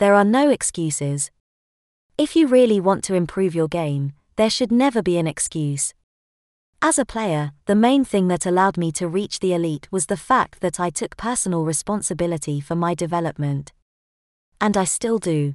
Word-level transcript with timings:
there 0.00 0.14
are 0.14 0.24
no 0.24 0.48
excuses. 0.48 1.30
If 2.16 2.34
you 2.34 2.46
really 2.46 2.80
want 2.80 3.04
to 3.04 3.14
improve 3.14 3.54
your 3.54 3.68
game, 3.68 4.14
there 4.36 4.48
should 4.48 4.72
never 4.72 5.02
be 5.02 5.18
an 5.18 5.26
excuse. 5.26 5.92
As 6.80 6.98
a 6.98 7.04
player, 7.04 7.52
the 7.66 7.74
main 7.74 8.06
thing 8.06 8.28
that 8.28 8.46
allowed 8.46 8.78
me 8.78 8.90
to 8.92 9.06
reach 9.06 9.40
the 9.40 9.52
elite 9.52 9.88
was 9.90 10.06
the 10.06 10.16
fact 10.16 10.62
that 10.62 10.80
I 10.80 10.88
took 10.88 11.18
personal 11.18 11.66
responsibility 11.66 12.60
for 12.60 12.74
my 12.74 12.94
development. 12.94 13.74
And 14.58 14.74
I 14.74 14.84
still 14.84 15.18
do. 15.18 15.54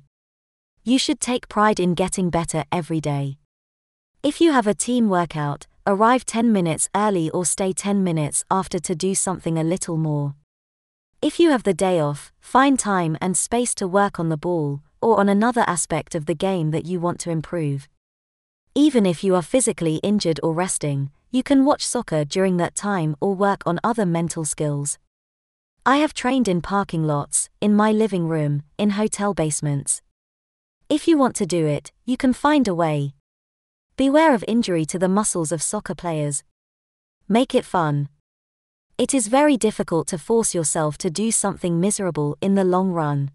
You 0.83 0.99
should 0.99 1.19
take 1.19 1.49
pride 1.49 1.79
in 1.79 1.95
getting 1.95 2.29
better 2.29 2.65
every 2.71 3.01
day. 3.01 3.39
If 4.21 4.39
you 4.39 4.51
have 4.51 4.67
a 4.67 4.75
team 4.75 5.09
workout, 5.09 5.65
arrive 5.87 6.23
10 6.23 6.51
minutes 6.51 6.87
early 6.95 7.31
or 7.31 7.47
stay 7.47 7.73
10 7.73 8.03
minutes 8.03 8.45
after 8.51 8.77
to 8.77 8.93
do 8.93 9.15
something 9.15 9.57
a 9.57 9.63
little 9.63 9.97
more. 9.97 10.35
If 11.21 11.39
you 11.39 11.49
have 11.49 11.63
the 11.63 11.73
day 11.73 11.99
off, 11.99 12.31
find 12.39 12.77
time 12.77 13.17
and 13.19 13.35
space 13.35 13.73
to 13.75 13.87
work 13.87 14.19
on 14.19 14.29
the 14.29 14.37
ball, 14.37 14.81
or 15.01 15.19
on 15.19 15.29
another 15.29 15.63
aspect 15.67 16.15
of 16.15 16.25
the 16.25 16.35
game 16.35 16.71
that 16.71 16.85
you 16.85 16.99
want 16.99 17.19
to 17.21 17.31
improve. 17.31 17.87
Even 18.75 19.05
if 19.05 19.23
you 19.23 19.35
are 19.35 19.41
physically 19.41 19.95
injured 19.97 20.39
or 20.43 20.53
resting, 20.53 21.09
you 21.31 21.43
can 21.43 21.65
watch 21.65 21.85
soccer 21.85 22.25
during 22.25 22.57
that 22.57 22.75
time 22.75 23.15
or 23.19 23.33
work 23.33 23.63
on 23.65 23.79
other 23.83 24.05
mental 24.05 24.45
skills. 24.45 24.97
I 25.85 25.97
have 25.97 26.13
trained 26.13 26.47
in 26.47 26.61
parking 26.61 27.05
lots, 27.05 27.49
in 27.61 27.75
my 27.75 27.91
living 27.91 28.27
room, 28.27 28.63
in 28.77 28.91
hotel 28.91 29.33
basements. 29.33 30.01
If 30.89 31.07
you 31.07 31.17
want 31.17 31.35
to 31.35 31.45
do 31.45 31.65
it, 31.65 31.91
you 32.05 32.17
can 32.17 32.33
find 32.33 32.67
a 32.67 32.75
way. 32.75 33.13
Beware 33.97 34.33
of 34.33 34.43
injury 34.47 34.85
to 34.85 34.99
the 34.99 35.09
muscles 35.09 35.51
of 35.51 35.63
soccer 35.63 35.95
players. 35.95 36.43
Make 37.27 37.55
it 37.55 37.65
fun. 37.65 38.09
It 38.97 39.13
is 39.13 39.27
very 39.27 39.57
difficult 39.57 40.07
to 40.07 40.17
force 40.17 40.55
yourself 40.55 40.97
to 40.99 41.09
do 41.09 41.29
something 41.29 41.81
miserable 41.81 42.37
in 42.39 42.55
the 42.55 42.63
long 42.63 42.91
run. 42.91 43.31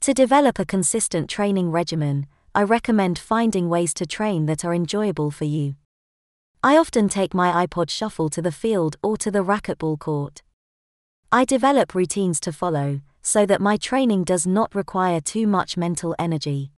To 0.00 0.14
develop 0.14 0.58
a 0.58 0.64
consistent 0.64 1.28
training 1.28 1.70
regimen, 1.70 2.26
I 2.54 2.62
recommend 2.62 3.18
finding 3.18 3.68
ways 3.68 3.92
to 3.94 4.06
train 4.06 4.46
that 4.46 4.64
are 4.64 4.72
enjoyable 4.72 5.30
for 5.30 5.44
you. 5.44 5.74
I 6.64 6.78
often 6.78 7.10
take 7.10 7.34
my 7.34 7.66
iPod 7.66 7.90
Shuffle 7.90 8.30
to 8.30 8.40
the 8.40 8.50
field 8.50 8.96
or 9.02 9.18
to 9.18 9.30
the 9.30 9.44
racquetball 9.44 9.98
court. 9.98 10.40
I 11.30 11.44
develop 11.44 11.94
routines 11.94 12.40
to 12.40 12.50
follow, 12.50 13.02
so 13.20 13.44
that 13.44 13.60
my 13.60 13.76
training 13.76 14.24
does 14.24 14.46
not 14.46 14.74
require 14.74 15.20
too 15.20 15.46
much 15.46 15.76
mental 15.76 16.16
energy. 16.18 16.72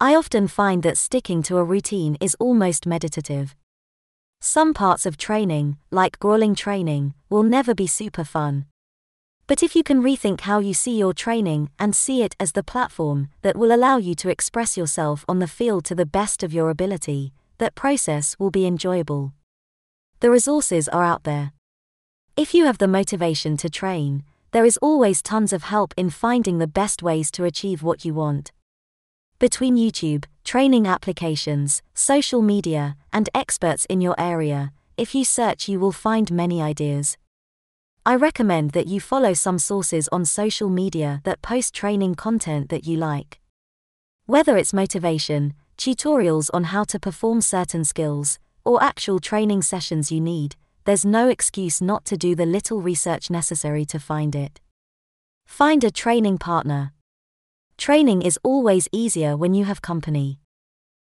I 0.00 0.14
often 0.14 0.46
find 0.46 0.84
that 0.84 0.96
sticking 0.96 1.42
to 1.44 1.56
a 1.56 1.64
routine 1.64 2.16
is 2.20 2.36
almost 2.38 2.86
meditative. 2.86 3.56
Some 4.40 4.74
parts 4.74 5.06
of 5.06 5.16
training, 5.16 5.78
like 5.90 6.18
grueling 6.18 6.54
training, 6.54 7.14
will 7.28 7.42
never 7.42 7.74
be 7.74 7.86
super 7.86 8.24
fun. 8.24 8.66
But 9.46 9.62
if 9.62 9.76
you 9.76 9.82
can 9.82 10.02
rethink 10.02 10.40
how 10.40 10.58
you 10.58 10.74
see 10.74 10.98
your 10.98 11.12
training 11.12 11.70
and 11.78 11.94
see 11.94 12.22
it 12.22 12.34
as 12.40 12.52
the 12.52 12.64
platform 12.64 13.28
that 13.42 13.56
will 13.56 13.72
allow 13.74 13.96
you 13.96 14.14
to 14.16 14.28
express 14.28 14.76
yourself 14.76 15.24
on 15.28 15.38
the 15.38 15.46
field 15.46 15.84
to 15.86 15.94
the 15.94 16.06
best 16.06 16.42
of 16.42 16.52
your 16.52 16.68
ability, 16.68 17.32
that 17.58 17.74
process 17.74 18.36
will 18.38 18.50
be 18.50 18.66
enjoyable. 18.66 19.32
The 20.20 20.30
resources 20.30 20.88
are 20.88 21.04
out 21.04 21.24
there. 21.24 21.52
If 22.36 22.54
you 22.54 22.66
have 22.66 22.78
the 22.78 22.88
motivation 22.88 23.56
to 23.58 23.70
train, 23.70 24.24
there 24.50 24.64
is 24.64 24.78
always 24.78 25.22
tons 25.22 25.52
of 25.52 25.64
help 25.64 25.94
in 25.96 26.10
finding 26.10 26.58
the 26.58 26.66
best 26.66 27.02
ways 27.02 27.30
to 27.32 27.44
achieve 27.44 27.82
what 27.82 28.04
you 28.04 28.14
want. 28.14 28.52
Between 29.38 29.76
YouTube, 29.76 30.24
training 30.46 30.86
applications, 30.86 31.82
social 31.92 32.40
media, 32.40 32.96
and 33.12 33.28
experts 33.34 33.84
in 33.86 34.00
your 34.00 34.14
area, 34.16 34.72
if 34.96 35.12
you 35.12 35.24
search, 35.24 35.68
you 35.68 35.80
will 35.80 35.90
find 35.90 36.30
many 36.30 36.62
ideas. 36.62 37.16
I 38.06 38.14
recommend 38.14 38.70
that 38.70 38.86
you 38.86 39.00
follow 39.00 39.34
some 39.34 39.58
sources 39.58 40.08
on 40.12 40.24
social 40.24 40.68
media 40.68 41.20
that 41.24 41.42
post 41.42 41.74
training 41.74 42.14
content 42.14 42.68
that 42.68 42.86
you 42.86 42.96
like. 42.96 43.40
Whether 44.26 44.56
it's 44.56 44.72
motivation, 44.72 45.52
tutorials 45.76 46.48
on 46.54 46.64
how 46.64 46.84
to 46.84 47.00
perform 47.00 47.40
certain 47.40 47.84
skills, 47.84 48.38
or 48.64 48.80
actual 48.80 49.18
training 49.18 49.62
sessions 49.62 50.12
you 50.12 50.20
need, 50.20 50.54
there's 50.84 51.04
no 51.04 51.28
excuse 51.28 51.82
not 51.82 52.04
to 52.04 52.16
do 52.16 52.36
the 52.36 52.46
little 52.46 52.80
research 52.80 53.30
necessary 53.30 53.84
to 53.86 53.98
find 53.98 54.36
it. 54.36 54.60
Find 55.44 55.82
a 55.82 55.90
training 55.90 56.38
partner. 56.38 56.92
Training 57.78 58.22
is 58.22 58.38
always 58.42 58.88
easier 58.90 59.36
when 59.36 59.54
you 59.54 59.64
have 59.66 59.82
company. 59.82 60.40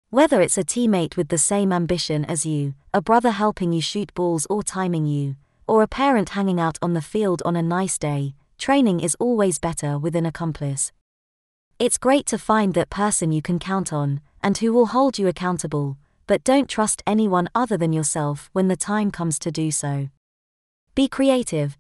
Whether 0.09 0.41
it's 0.41 0.57
a 0.57 0.63
teammate 0.63 1.15
with 1.15 1.29
the 1.29 1.37
same 1.37 1.71
ambition 1.71 2.25
as 2.25 2.45
you, 2.45 2.73
a 2.93 3.01
brother 3.01 3.31
helping 3.31 3.71
you 3.71 3.81
shoot 3.81 4.13
balls 4.13 4.47
or 4.49 4.63
timing 4.63 5.05
you, 5.05 5.35
or 5.67 5.83
a 5.83 5.87
parent 5.87 6.29
hanging 6.29 6.59
out 6.59 6.77
on 6.81 6.93
the 6.93 7.01
field 7.01 7.41
on 7.45 7.55
a 7.55 7.61
nice 7.61 7.97
day, 7.97 8.33
training 8.57 8.99
is 8.99 9.15
always 9.19 9.59
better 9.59 9.99
with 9.99 10.15
an 10.15 10.25
accomplice. 10.25 10.91
It's 11.77 11.97
great 11.97 12.25
to 12.27 12.37
find 12.37 12.73
that 12.73 12.89
person 12.89 13.31
you 13.31 13.41
can 13.41 13.59
count 13.59 13.93
on, 13.93 14.21
and 14.41 14.57
who 14.57 14.73
will 14.73 14.87
hold 14.87 15.19
you 15.19 15.27
accountable, 15.27 15.97
but 16.27 16.43
don't 16.43 16.69
trust 16.69 17.03
anyone 17.05 17.47
other 17.53 17.77
than 17.77 17.93
yourself 17.93 18.49
when 18.53 18.69
the 18.69 18.75
time 18.75 19.11
comes 19.11 19.37
to 19.39 19.51
do 19.51 19.71
so. 19.71 20.09
Be 20.95 21.07
creative, 21.07 21.77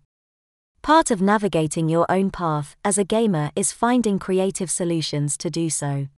Part 0.85 1.09
of 1.09 1.19
navigating 1.19 1.89
your 1.89 2.05
own 2.09 2.29
path 2.29 2.75
as 2.85 2.99
a 2.99 3.03
gamer 3.03 3.49
is 3.55 3.71
finding 3.71 4.19
creative 4.19 4.69
solutions 4.69 5.35
to 5.37 5.49
do 5.49 5.67
so. 5.67 6.09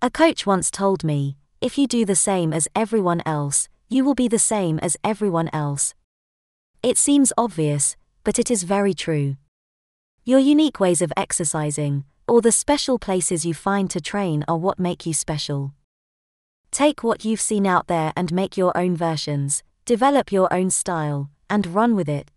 A 0.00 0.08
coach 0.08 0.46
once 0.46 0.70
told 0.70 1.04
me 1.04 1.36
if 1.60 1.76
you 1.76 1.86
do 1.86 2.06
the 2.06 2.16
same 2.16 2.54
as 2.54 2.68
everyone 2.74 3.20
else, 3.26 3.68
you 3.90 4.02
will 4.02 4.14
be 4.14 4.28
the 4.28 4.38
same 4.38 4.78
as 4.78 4.96
everyone 5.04 5.50
else. 5.52 5.92
It 6.82 6.96
seems 6.96 7.34
obvious, 7.36 7.94
but 8.24 8.38
it 8.38 8.50
is 8.50 8.62
very 8.62 8.94
true. 8.94 9.36
Your 10.24 10.38
unique 10.38 10.80
ways 10.80 11.02
of 11.02 11.12
exercising, 11.14 12.04
or 12.26 12.40
the 12.40 12.50
special 12.50 12.98
places 12.98 13.44
you 13.44 13.52
find 13.52 13.90
to 13.90 14.00
train, 14.00 14.42
are 14.48 14.56
what 14.56 14.78
make 14.78 15.04
you 15.04 15.12
special. 15.12 15.74
Take 16.70 17.04
what 17.04 17.26
you've 17.26 17.42
seen 17.42 17.66
out 17.66 17.88
there 17.88 18.14
and 18.16 18.32
make 18.32 18.56
your 18.56 18.74
own 18.74 18.96
versions, 18.96 19.62
develop 19.84 20.32
your 20.32 20.50
own 20.50 20.70
style, 20.70 21.28
and 21.50 21.74
run 21.74 21.94
with 21.94 22.08
it. 22.08 22.30